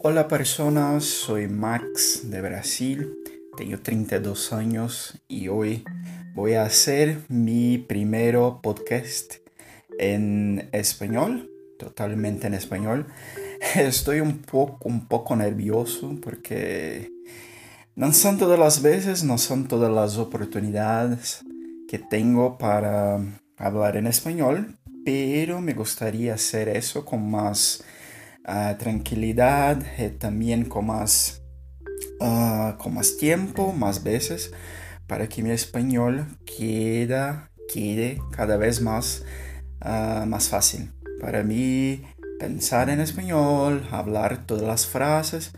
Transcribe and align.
Hola 0.00 0.28
personas, 0.28 1.04
soy 1.04 1.48
Max 1.48 2.30
de 2.30 2.40
Brasil, 2.40 3.16
tengo 3.56 3.80
32 3.80 4.52
años 4.52 5.20
y 5.26 5.48
hoy 5.48 5.82
voy 6.34 6.54
a 6.54 6.62
hacer 6.62 7.22
mi 7.28 7.78
primero 7.78 8.60
podcast 8.62 9.34
en 9.98 10.68
español, 10.70 11.50
totalmente 11.80 12.46
en 12.46 12.54
español. 12.54 13.08
Estoy 13.74 14.20
un 14.20 14.38
poco, 14.38 14.88
un 14.88 15.08
poco 15.08 15.34
nervioso 15.34 16.16
porque 16.22 17.10
no 17.96 18.12
son 18.12 18.38
todas 18.38 18.58
las 18.58 18.82
veces, 18.82 19.24
no 19.24 19.36
son 19.36 19.66
todas 19.66 19.92
las 19.92 20.16
oportunidades 20.16 21.44
que 21.88 21.98
tengo 21.98 22.56
para 22.56 23.18
hablar 23.56 23.96
en 23.96 24.06
español, 24.06 24.78
pero 25.04 25.60
me 25.60 25.74
gustaría 25.74 26.34
hacer 26.34 26.68
eso 26.68 27.04
con 27.04 27.28
más 27.28 27.82
ah, 28.48 28.76
tranquilidad 28.78 29.82
eh, 29.98 30.10
también 30.10 30.64
con 30.64 30.86
más, 30.86 31.42
ah, 32.20 32.76
con 32.78 32.94
más 32.94 33.16
tiempo, 33.16 33.72
más 33.72 34.02
veces, 34.02 34.52
para 35.06 35.28
que 35.28 35.42
mi 35.42 35.50
español 35.50 36.26
queda, 36.44 37.50
quede 37.72 38.18
cada 38.32 38.56
vez 38.56 38.80
más, 38.80 39.24
ah, 39.80 40.24
más 40.26 40.48
fácil. 40.48 40.92
Para 41.20 41.42
mí, 41.42 42.02
pensar 42.40 42.90
en 42.90 43.00
español, 43.00 43.86
hablar 43.90 44.46
todas 44.46 44.64
las 44.64 44.86
frases, 44.86 45.52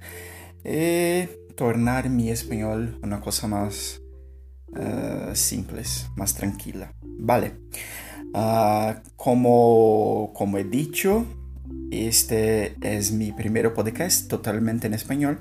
y 0.64 0.68
eh, 0.68 1.46
tornar 1.56 2.10
mi 2.10 2.30
español 2.30 2.98
una 3.02 3.20
cosa 3.20 3.46
más 3.46 4.00
simple, 5.34 5.82
más 6.16 6.34
tranquila. 6.34 6.94
Vale. 7.02 7.54
Ah, 8.32 9.02
como, 9.16 10.32
como 10.34 10.58
he 10.58 10.64
dicho, 10.64 11.26
este 11.90 12.76
es 12.82 13.12
mi 13.12 13.32
primer 13.32 13.74
podcast 13.74 14.28
totalmente 14.28 14.86
en 14.86 14.94
español 14.94 15.40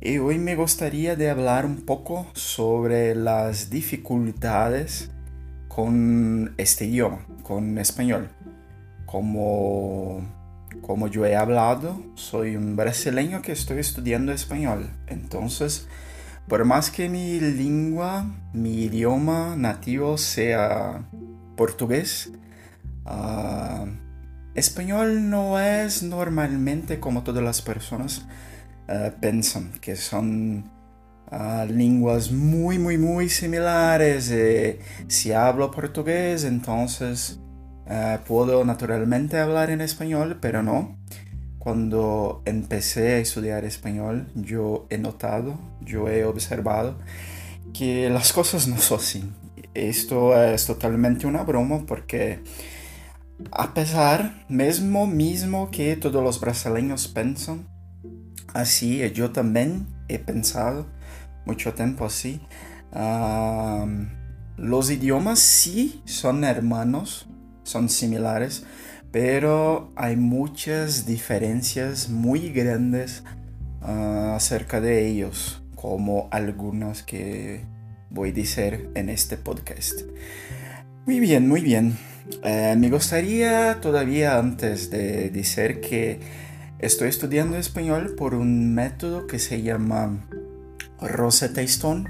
y 0.00 0.18
hoy 0.18 0.38
me 0.38 0.54
gustaría 0.54 1.16
de 1.16 1.28
hablar 1.28 1.66
un 1.66 1.84
poco 1.84 2.26
sobre 2.34 3.14
las 3.14 3.68
dificultades 3.70 5.10
con 5.68 6.54
este 6.56 6.86
idioma, 6.86 7.26
con 7.42 7.78
español. 7.78 8.28
Como, 9.06 10.20
como 10.82 11.08
yo 11.08 11.26
he 11.26 11.34
hablado, 11.34 12.00
soy 12.14 12.56
un 12.56 12.76
brasileño 12.76 13.42
que 13.42 13.52
estoy 13.52 13.78
estudiando 13.78 14.32
español. 14.32 14.90
Entonces, 15.06 15.88
por 16.46 16.64
más 16.64 16.90
que 16.90 17.08
mi 17.08 17.40
lengua, 17.40 18.26
mi 18.52 18.84
idioma 18.84 19.56
nativo 19.56 20.16
sea 20.16 21.08
portugués. 21.56 22.32
Ah, 23.04 23.86
español 24.54 25.30
no 25.30 25.58
es 25.60 26.02
normalmente 26.02 27.00
como 27.00 27.22
todas 27.22 27.42
las 27.42 27.62
personas 27.62 28.26
uh, 28.88 29.10
piensan, 29.20 29.72
que 29.80 29.96
son 29.96 30.70
uh, 31.30 31.64
lenguas 31.70 32.32
muy, 32.32 32.78
muy, 32.78 32.98
muy 32.98 33.28
similares. 33.28 34.30
Eh, 34.30 34.80
si 35.08 35.32
hablo 35.32 35.70
portugués, 35.70 36.44
entonces 36.44 37.40
puedo 38.26 38.66
naturalmente 38.66 39.38
hablar 39.38 39.70
en 39.70 39.80
español, 39.80 40.38
pero 40.42 40.62
no. 40.62 40.98
Cuando 41.58 42.42
empecé 42.44 43.14
a 43.14 43.18
estudiar 43.18 43.64
español, 43.64 44.30
yo 44.34 44.86
he 44.90 44.98
notado, 44.98 45.58
yo 45.80 46.08
he 46.08 46.24
observado 46.24 46.98
que 47.72 48.10
las 48.10 48.32
cosas 48.32 48.68
no 48.68 48.76
son 48.78 48.98
así 48.98 49.24
esto 49.74 50.40
es 50.42 50.66
totalmente 50.66 51.26
una 51.26 51.42
broma 51.42 51.84
porque 51.86 52.40
a 53.52 53.74
pesar, 53.74 54.44
mismo, 54.48 55.06
mismo 55.06 55.70
que 55.70 55.96
todos 55.96 56.22
los 56.22 56.40
brasileños 56.40 57.08
piensan 57.08 57.68
así, 58.54 59.08
yo 59.12 59.30
también 59.30 59.86
he 60.08 60.18
pensado 60.18 60.86
mucho 61.44 61.74
tiempo 61.74 62.04
así, 62.04 62.40
los 64.56 64.90
idiomas 64.90 65.38
sí 65.38 66.02
son 66.04 66.44
hermanos, 66.44 67.28
son 67.62 67.88
similares, 67.88 68.64
pero 69.10 69.92
hay 69.96 70.16
muchas 70.16 71.06
diferencias 71.06 72.08
muy 72.08 72.50
grandes 72.50 73.22
ah, 73.82 74.34
acerca 74.36 74.80
de 74.80 75.06
ellos, 75.06 75.62
como 75.74 76.28
algunas 76.30 77.02
que 77.02 77.64
voy 78.10 78.30
a 78.30 78.32
decir 78.32 78.90
en 78.94 79.08
este 79.08 79.36
podcast. 79.36 80.02
Muy 81.06 81.20
bien, 81.20 81.48
muy 81.48 81.60
bien. 81.60 81.96
Eh, 82.42 82.74
me 82.78 82.90
gustaría 82.90 83.80
todavía 83.80 84.38
antes 84.38 84.90
de 84.90 85.30
decir 85.30 85.80
que 85.80 86.20
estoy 86.78 87.08
estudiando 87.08 87.56
español 87.56 88.14
por 88.16 88.34
un 88.34 88.74
método 88.74 89.26
que 89.26 89.38
se 89.38 89.62
llama 89.62 90.28
Rosetta 91.00 91.62
Stone. 91.62 92.04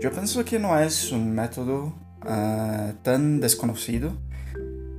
Yo 0.00 0.10
pienso 0.12 0.44
que 0.44 0.58
no 0.58 0.78
es 0.78 1.12
un 1.12 1.34
método 1.34 1.94
ah, 2.22 2.92
tan 3.02 3.40
desconocido. 3.40 4.18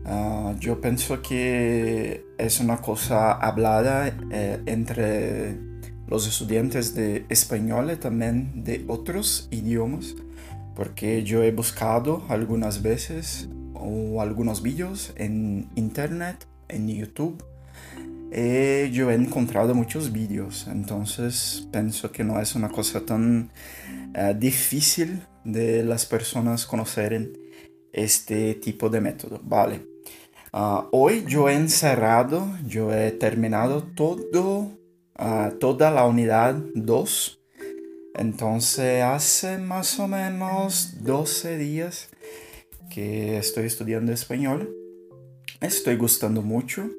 Ah, 0.05 0.53
yo 0.59 0.81
pienso 0.81 1.21
que 1.21 2.25
es 2.37 2.59
una 2.59 2.77
cosa 2.77 3.33
hablada 3.33 4.07
eh, 4.31 4.61
entre 4.65 5.57
los 6.07 6.27
estudiantes 6.27 6.93
de 6.95 7.25
español 7.29 7.91
y 7.91 7.95
también 7.95 8.63
de 8.63 8.85
otros 8.87 9.47
idiomas 9.51 10.15
porque 10.75 11.23
yo 11.23 11.41
he 11.41 11.51
buscado 11.51 12.23
algunas 12.27 12.81
veces 12.81 13.47
o 13.79 14.21
algunos 14.21 14.61
vídeos 14.61 15.13
en 15.17 15.69
internet, 15.75 16.47
en 16.67 16.87
YouTube. 16.87 17.43
Y 18.31 18.89
yo 18.91 19.11
he 19.11 19.15
encontrado 19.15 19.73
muchos 19.75 20.11
vídeos, 20.11 20.67
entonces 20.67 21.67
pienso 21.71 22.11
que 22.11 22.23
no 22.23 22.39
es 22.41 22.55
una 22.55 22.69
cosa 22.69 23.05
tan 23.05 23.51
eh, 24.13 24.35
difícil 24.37 25.21
de 25.43 25.83
las 25.83 26.05
personas 26.05 26.65
conocer 26.65 27.31
este 27.93 28.55
tipo 28.55 28.89
de 28.89 28.99
método. 28.99 29.39
Vale. 29.43 29.87
Ah, 30.51 30.87
hoy 30.91 31.23
yo 31.27 31.49
he 31.49 31.53
encerrado, 31.53 32.47
yo 32.65 32.93
he 32.93 33.11
terminado 33.11 33.83
todo, 33.83 34.71
ah, 35.15 35.51
toda 35.59 35.91
la 35.91 36.05
unidad 36.05 36.55
2 36.73 37.39
entonces 38.17 39.03
hace 39.03 39.57
más 39.57 39.99
o 39.99 40.07
menos 40.07 41.03
12 41.03 41.57
días 41.57 42.09
que 42.89 43.37
estoy 43.37 43.65
estudiando 43.65 44.11
español. 44.11 44.73
Estoy 45.61 45.95
gustando 45.95 46.41
mucho. 46.41 46.89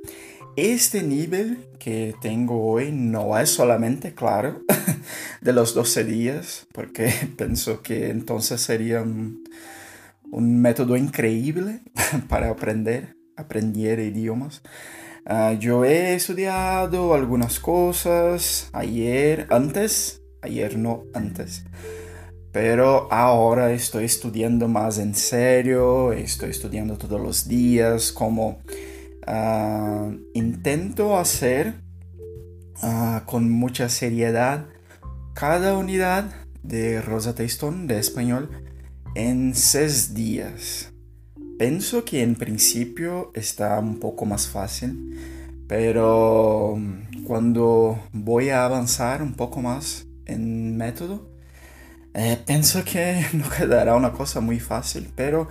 Este 0.57 1.03
nivel 1.03 1.69
que 1.79 2.15
tengo 2.23 2.67
hoy 2.67 2.91
no 2.91 3.39
es 3.39 3.51
solamente, 3.51 4.15
claro, 4.15 4.63
de 5.43 5.53
los 5.53 5.75
12 5.75 6.05
días, 6.05 6.67
porque 6.73 7.13
pienso 7.37 7.83
que 7.83 8.11
entonces 8.11 8.61
sería 8.61 9.03
un, 9.03 9.45
método 10.33 10.97
increíble 10.97 11.81
para 12.29 12.51
aprender, 12.51 13.17
aprender 13.37 14.01
idiomas. 14.01 14.63
Ah, 15.27 15.53
yo 15.59 15.85
he 15.85 16.15
estudiado 16.15 17.13
algunas 17.13 17.61
cosas 17.61 18.71
ayer, 18.73 19.47
antes 19.51 20.23
ayer 20.41 20.79
no 20.79 21.05
antes. 21.13 21.65
Pero 22.57 23.07
ahora 23.13 23.71
estoy 23.73 24.07
estudiando 24.07 24.67
más 24.67 24.97
en 24.97 25.15
serio, 25.15 26.13
estoy 26.13 26.49
estudiando 26.49 26.97
todos 26.97 27.21
los 27.21 27.47
días, 27.47 28.13
como 28.13 28.61
ah, 29.27 30.11
intento 30.33 31.19
hacer 31.19 31.75
ah, 32.81 33.25
con 33.27 33.51
mucha 33.51 33.91
seriedad 33.91 34.65
cada 35.35 35.77
unidad 35.77 36.31
de 36.63 37.03
Rosa 37.03 37.35
Stone 37.37 37.89
de 37.89 37.99
español 37.99 38.49
en 39.15 39.55
seis 39.55 40.15
días. 40.15 40.95
Pienso 41.59 42.07
que 42.07 42.23
en 42.23 42.37
principio 42.37 43.33
está 43.35 43.79
un 43.79 44.01
poco 44.01 44.25
más 44.25 44.49
fácil, 44.49 45.15
pero 45.69 46.79
cuando 47.27 47.99
voy 48.15 48.49
a 48.49 48.65
avanzar 48.65 49.21
un 49.21 49.35
poco 49.35 49.61
más 49.61 50.07
en 50.25 50.75
método. 50.79 51.36
Eh, 52.19 52.39
pienso 52.47 52.83
que 52.83 53.27
no 53.35 53.49
quedará 53.51 53.95
una 53.95 54.13
cosa 54.13 54.41
muy 54.41 54.59
fácil, 54.59 55.13
pero 55.15 55.49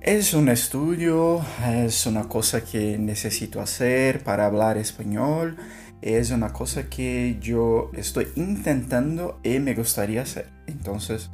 es 0.00 0.34
un 0.34 0.48
estudio, 0.48 1.40
es 1.64 2.04
una 2.04 2.24
cosa 2.24 2.64
que 2.64 2.98
necesito 2.98 3.60
hacer 3.60 4.24
para 4.24 4.46
hablar 4.46 4.76
español, 4.76 5.56
es 6.00 6.32
una 6.32 6.52
cosa 6.52 6.88
que 6.90 7.38
yo 7.40 7.92
estoy 7.94 8.26
intentando 8.34 9.38
y 9.44 9.60
me 9.60 9.74
gustaría 9.74 10.22
hacer. 10.22 10.48
Entonces, 10.66 11.30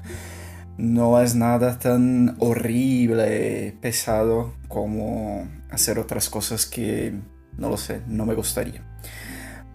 no 0.77 1.23
es 1.23 1.35
nada 1.35 1.79
tan 1.79 2.37
horrible, 2.39 3.79
pesado 3.81 4.53
como 4.69 5.49
hacer 5.71 5.99
otras 5.99 6.29
cosas 6.29 6.67
que, 6.67 7.15
no 7.57 7.71
lo 7.71 7.79
sé, 7.79 8.03
no 8.07 8.27
me 8.27 8.35
gustaría. 8.35 8.83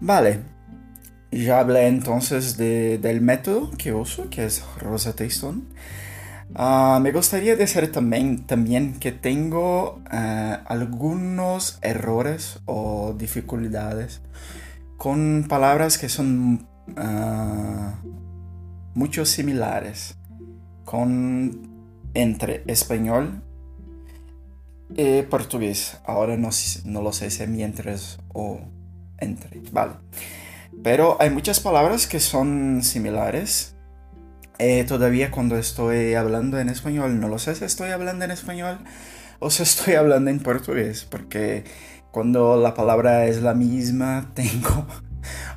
Vale, 0.00 0.53
ya 1.42 1.60
hablé 1.60 1.86
entonces 1.88 2.56
del 2.56 3.20
método 3.20 3.70
que 3.76 3.92
uso, 3.92 4.30
que 4.30 4.44
es 4.44 4.62
Rosetta 4.78 5.24
Stone. 5.24 5.62
Ah, 6.54 7.00
me 7.02 7.10
gustaría 7.10 7.56
decir 7.56 7.90
también, 7.90 8.46
también 8.46 9.00
que 9.00 9.10
tengo 9.10 10.00
ah, 10.10 10.62
algunos 10.66 11.78
errores 11.82 12.60
o 12.66 13.14
dificultades 13.16 14.20
con 14.96 15.46
palabras 15.48 15.98
que 15.98 16.08
son 16.08 16.66
uh, 16.96 18.08
mucho 18.94 19.26
similares 19.26 20.16
con 20.84 21.68
entre 22.14 22.62
español 22.66 23.42
y 24.96 25.22
portugués. 25.22 25.98
Ahora 26.06 26.36
no, 26.36 26.50
no 26.84 27.02
lo 27.02 27.12
sé 27.12 27.30
si 27.30 27.46
mientras 27.46 28.18
o 28.32 28.60
entre, 29.18 29.60
vale. 29.72 29.94
Pero 30.82 31.16
hay 31.20 31.30
muchas 31.30 31.60
palabras 31.60 32.06
que 32.06 32.20
son 32.20 32.82
similares. 32.82 33.76
Eh, 34.58 34.84
todavía 34.84 35.30
cuando 35.30 35.56
estoy 35.56 36.14
hablando 36.14 36.58
en 36.58 36.68
español, 36.68 37.20
no 37.20 37.28
lo 37.28 37.38
sé 37.38 37.54
si 37.54 37.64
estoy 37.64 37.90
hablando 37.90 38.24
en 38.24 38.30
español 38.30 38.78
o 39.40 39.50
si 39.50 39.62
estoy 39.62 39.94
hablando 39.94 40.30
en 40.30 40.40
portugués, 40.40 41.06
porque 41.08 41.64
cuando 42.10 42.56
la 42.56 42.74
palabra 42.74 43.26
es 43.26 43.42
la 43.42 43.54
misma, 43.54 44.30
tengo 44.34 44.86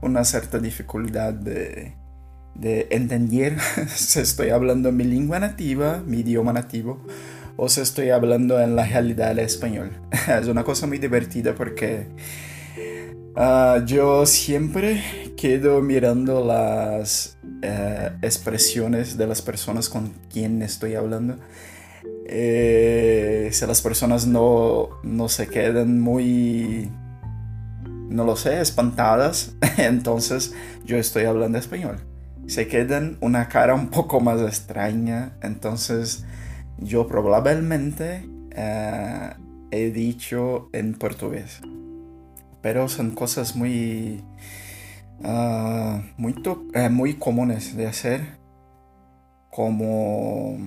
una 0.01 0.23
cierta 0.23 0.59
dificultad 0.59 1.33
de, 1.33 1.95
de 2.55 2.87
entender 2.91 3.57
si 3.95 4.19
estoy 4.19 4.49
hablando 4.49 4.91
mi 4.91 5.03
lengua 5.03 5.39
nativa, 5.39 6.01
mi 6.05 6.19
idioma 6.19 6.53
nativo, 6.53 7.05
o 7.55 7.69
si 7.69 7.81
estoy 7.81 8.09
hablando 8.09 8.59
en 8.59 8.75
la 8.75 8.85
realidad 8.85 9.37
español. 9.39 9.91
es 10.27 10.47
una 10.47 10.63
cosa 10.63 10.87
muy 10.87 10.99
divertida 10.99 11.55
porque 11.55 12.07
uh, 13.37 13.85
yo 13.85 14.25
siempre 14.25 15.03
quedo 15.37 15.81
mirando 15.81 16.43
las 16.43 17.37
uh, 17.43 18.17
expresiones 18.21 19.17
de 19.17 19.27
las 19.27 19.41
personas 19.41 19.87
con 19.87 20.13
quien 20.29 20.61
estoy 20.61 20.95
hablando. 20.95 21.37
Eh, 22.29 23.49
si 23.53 23.65
las 23.65 23.81
personas 23.81 24.27
no, 24.27 24.89
no 25.03 25.29
se 25.29 25.47
quedan 25.47 26.01
muy 26.01 26.91
no 28.09 28.25
lo 28.25 28.35
sé, 28.35 28.59
espantadas, 28.59 29.55
entonces 29.77 30.53
yo 30.85 30.97
estoy 30.97 31.25
hablando 31.25 31.57
español 31.57 31.97
se 32.47 32.67
quedan 32.67 33.17
una 33.19 33.49
cara 33.49 33.75
un 33.75 33.89
poco 33.89 34.19
más 34.19 34.41
extraña. 34.41 35.33
Entonces 35.43 36.25
yo 36.79 37.07
probablemente 37.07 38.27
eh, 38.51 39.33
he 39.71 39.91
dicho 39.91 40.69
en 40.73 40.93
portugués. 40.93 41.61
Pero 42.67 42.89
son 42.89 43.11
cosas 43.11 43.55
muy, 43.55 44.21
eh, 45.23 46.89
muy 46.91 47.13
comunes 47.13 47.77
de 47.77 47.87
hacer 47.87 48.39
como 49.49 50.57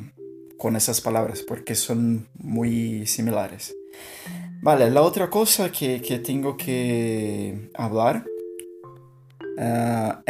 con 0.57 0.77
esas 0.77 1.03
palabras 1.03 1.43
porque 1.47 1.75
son 1.75 2.27
muy 2.39 3.07
similares. 3.07 3.77
Vale, 4.63 4.91
la 4.91 5.03
otra 5.03 5.29
cosa 5.29 5.71
que, 5.71 6.01
que 6.01 6.21
tengo 6.21 6.57
que 6.57 7.71
hablar 7.75 8.25
uh, 9.59 10.23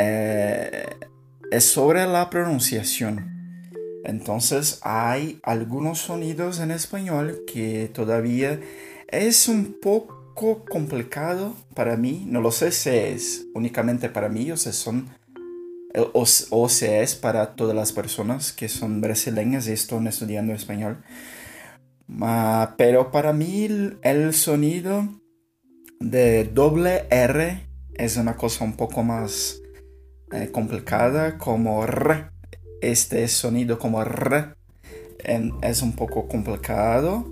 es 1.53 1.65
sobre 1.65 2.05
la 2.05 2.29
pronunciación. 2.31 3.63
Entonces 4.05 4.81
hay 4.83 5.39
algunos 5.45 6.01
sonidos 6.01 6.59
en 6.59 6.73
español 6.73 7.45
que 7.47 7.89
todavía 7.95 8.59
es 9.07 9.47
un 9.47 9.77
poco 9.81 10.20
complicado 10.35 11.55
para 11.75 11.97
mí. 11.97 12.25
No 12.27 12.41
lo 12.41 12.50
sé 12.50 12.73
si 12.73 12.91
es 12.91 13.47
únicamente 13.55 14.09
para 14.09 14.29
mí 14.29 14.50
o 14.50 14.56
si 14.56 14.73
son 14.73 15.09
si 16.69 16.87
es 16.87 17.15
para 17.17 17.55
todas 17.55 17.75
las 17.75 17.93
personas 17.93 18.53
que 18.53 18.69
son 18.69 19.00
brasileñas 19.00 19.67
y 19.67 19.73
están 19.73 20.06
estudiando 20.06 20.53
español. 20.53 21.03
Uh, 22.09 22.67
pero 22.77 23.11
para 23.11 23.32
mí 23.32 23.69
el 24.03 24.35
sonido 24.35 25.09
de 26.00 26.44
doble 26.44 27.06
R 27.11 27.67
es 27.94 28.17
una 28.17 28.37
cosa 28.37 28.65
un 28.65 28.76
poco 28.76 29.03
más 29.03 29.61
eh, 30.33 30.50
complicada 30.50 31.38
como 31.38 31.85
R. 31.85 32.31
Este 32.81 33.26
sonido 33.29 33.79
como 33.79 34.00
R 34.03 34.55
es 35.62 35.83
un 35.83 35.93
poco 35.93 36.29
complicado. 36.29 37.31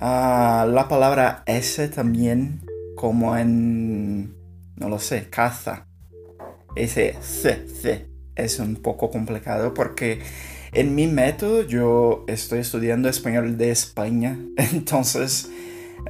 Ah, 0.00 0.64
la 0.70 0.86
palabra 0.86 1.42
S 1.46 1.88
también 1.88 2.60
como 2.94 3.36
en, 3.36 4.36
no 4.76 4.88
lo 4.88 5.00
sé, 5.00 5.28
caza. 5.28 5.88
Ese 6.76 7.16
C, 7.20 7.66
C 7.66 8.06
es 8.36 8.60
un 8.60 8.76
poco 8.76 9.10
complicado 9.10 9.74
porque 9.74 10.20
en 10.72 10.94
mi 10.94 11.08
método 11.08 11.62
yo 11.62 12.24
estoy 12.28 12.60
estudiando 12.60 13.08
español 13.08 13.58
de 13.58 13.70
España. 13.70 14.38
Entonces 14.56 15.50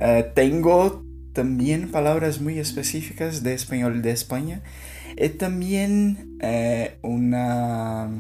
eh, 0.01 0.31
tengo 0.35 1.03
también 1.33 1.91
palabras 1.91 2.43
muy 2.43 2.59
específicas 2.59 3.43
de 3.43 3.55
español 3.55 4.03
de 4.03 4.11
España 4.11 4.63
y 5.17 5.31
también 5.31 6.37
eh, 6.43 6.99
una, 7.03 8.11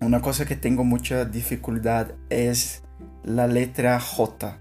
una 0.00 0.20
cosa 0.20 0.46
que 0.46 0.56
tengo 0.56 0.82
mucha 0.82 1.24
dificultad 1.26 2.12
es 2.28 2.82
la 3.22 3.46
letra 3.46 4.00
J, 4.00 4.58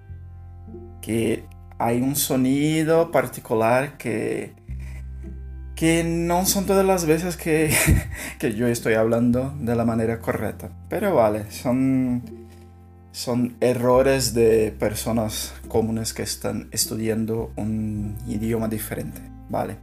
que 1.02 1.44
hay 1.78 2.02
un 2.02 2.16
sonido 2.16 3.12
particular 3.12 3.98
que, 3.98 4.54
que 5.76 6.04
no 6.04 6.46
son 6.46 6.66
todas 6.66 6.86
las 6.86 7.06
veces 7.06 7.38
que, 7.38 7.74
que 8.40 8.54
yo 8.54 8.68
estoy 8.68 8.96
hablando 8.96 9.56
de 9.60 9.76
la 9.76 9.86
manera 9.86 10.20
correcta. 10.20 10.70
Pero 10.90 11.16
vale, 11.16 11.50
son, 11.52 12.22
son 13.12 13.56
errores 13.62 14.34
de 14.34 14.76
personas 14.78 15.54
comunes 15.70 16.14
que 16.14 16.24
están 16.24 16.68
estudiando 16.72 17.54
un 17.56 18.18
idioma 18.28 18.68
diferente. 18.68 19.22
Vale. 19.50 19.78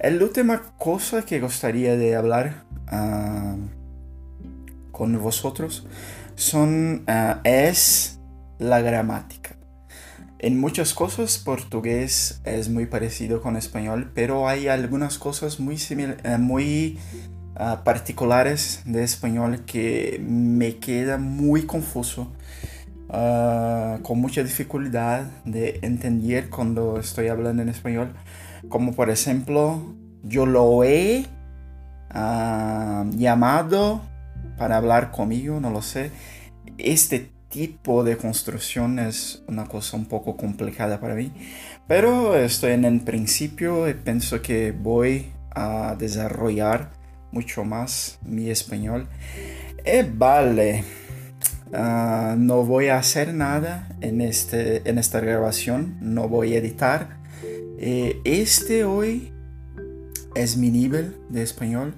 La 0.00 0.24
última 0.24 0.62
cosa 0.78 1.22
que 1.26 1.40
gustaría 1.40 1.96
de 1.96 2.16
hablar 2.16 2.64
uh, 2.90 3.58
con 4.92 5.20
vosotros 5.20 5.86
son, 6.36 7.04
uh, 7.06 7.40
es 7.44 8.18
la 8.58 8.80
gramática. 8.80 9.57
En 10.38 10.58
muchas 10.60 10.94
cosas 10.94 11.38
portugués 11.38 12.40
es 12.44 12.68
muy 12.68 12.86
parecido 12.86 13.42
con 13.42 13.56
español, 13.56 14.10
pero 14.14 14.48
hay 14.48 14.68
algunas 14.68 15.18
cosas 15.18 15.58
muy, 15.58 15.76
uh, 15.76 16.38
muy 16.38 16.98
particulares 17.84 18.82
de 18.84 19.02
español 19.02 19.64
que 19.64 20.22
me 20.24 20.76
queda 20.76 21.18
muy 21.18 21.62
confuso. 21.62 22.32
con 23.08 24.20
mucha 24.20 24.44
dificultad 24.44 25.24
de 25.44 25.80
entender 25.82 26.50
cuando 26.50 27.00
estoy 27.00 27.28
hablando 27.28 27.62
en 27.62 27.70
español 27.70 28.14
como 28.68 28.92
por 28.92 29.10
ejemplo, 29.10 29.94
yo 30.22 30.46
lo 30.46 30.82
he 30.84 31.26
ah, 32.10 33.04
llamado 33.12 34.02
para 34.56 34.76
hablar 34.76 35.10
conmigo, 35.10 35.60
no 35.60 35.70
lo 35.70 35.82
sé. 35.82 36.10
Este 36.76 37.30
tipo 37.48 38.04
de 38.04 38.16
construcción 38.16 38.98
es 38.98 39.42
una 39.46 39.66
cosa 39.66 39.96
un 39.96 40.06
poco 40.06 40.36
complicada 40.36 41.00
para 41.00 41.14
mí, 41.14 41.32
pero 41.86 42.36
estoy 42.36 42.72
en 42.72 42.84
el 42.84 43.00
principio 43.00 43.88
y 43.88 43.94
pienso 43.94 44.42
que 44.42 44.72
voy 44.72 45.32
a 45.50 45.96
desarrollar 45.98 46.92
mucho 47.32 47.64
más 47.64 48.18
mi 48.22 48.50
español. 48.50 49.08
Vale, 50.14 50.84
ah, 51.72 52.34
no 52.38 52.64
voy 52.64 52.88
a 52.88 52.98
hacer 52.98 53.32
nada 53.32 53.88
en, 54.00 54.20
este, 54.20 54.88
en 54.88 54.98
esta 54.98 55.20
grabación, 55.20 55.96
no 56.00 56.28
voy 56.28 56.54
a 56.54 56.58
editar 56.58 57.18
eh, 57.80 58.20
este 58.24 58.84
hoy 58.84 59.30
es 60.34 60.56
mi 60.56 60.70
nivel 60.70 61.16
de 61.28 61.42
español. 61.42 61.94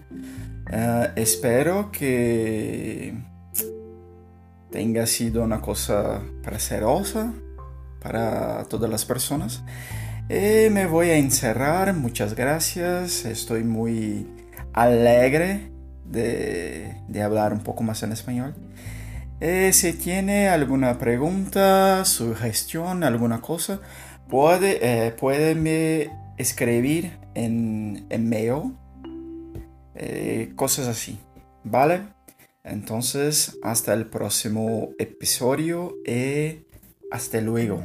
Eh, 0.70 1.08
espero 1.16 1.90
que 1.90 3.14
tenga 4.70 5.06
sido 5.06 5.42
una 5.42 5.60
cosa 5.60 6.22
placerosa 6.42 7.32
para 8.00 8.64
todas 8.64 8.90
las 8.90 9.04
personas. 9.04 9.62
Eh, 10.28 10.70
me 10.72 10.86
voy 10.86 11.10
a 11.10 11.16
encerrar, 11.16 11.94
muchas 11.94 12.34
gracias. 12.34 13.24
Estoy 13.24 13.64
muy 13.64 14.26
alegre 14.72 15.70
de, 16.04 16.94
hablar 17.22 17.52
un 17.52 17.60
poco 17.60 17.82
más 17.82 18.02
en 18.02 18.12
español. 18.12 18.54
si 19.72 19.92
tiene 19.94 20.48
alguna 20.48 20.98
pregunta, 20.98 22.04
sugestión, 22.04 23.04
alguna 23.04 23.40
cosa, 23.40 23.80
Puede, 24.30 24.78
eh, 24.80 25.10
puede 25.10 26.10
escribir 26.36 27.18
en, 27.34 28.06
en 28.10 28.28
mail, 28.28 28.76
eh, 29.96 30.52
cosas 30.54 30.86
así, 30.86 31.18
¿vale? 31.64 32.02
Entonces, 32.64 33.58
hasta 33.62 33.94
el 33.94 34.06
próximo 34.06 34.90
episodio 34.98 35.96
y 36.06 36.64
hasta 37.10 37.40
luego. 37.40 37.82